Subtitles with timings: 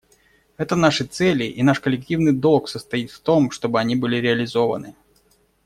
[0.57, 4.95] Это наши цели, и наш коллективный долг состоит в том, чтобы они были реализованы.